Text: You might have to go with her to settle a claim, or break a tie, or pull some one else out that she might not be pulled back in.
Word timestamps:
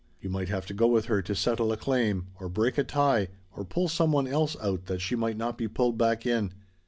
You 0.19 0.31
might 0.31 0.49
have 0.49 0.65
to 0.65 0.73
go 0.73 0.87
with 0.87 1.05
her 1.05 1.21
to 1.21 1.35
settle 1.35 1.71
a 1.71 1.77
claim, 1.77 2.29
or 2.39 2.49
break 2.49 2.79
a 2.79 2.83
tie, 2.83 3.27
or 3.55 3.63
pull 3.63 3.87
some 3.87 4.11
one 4.11 4.25
else 4.25 4.57
out 4.59 4.87
that 4.87 4.97
she 4.99 5.15
might 5.15 5.37
not 5.37 5.59
be 5.59 5.67
pulled 5.67 5.99
back 5.99 6.25
in. 6.25 6.53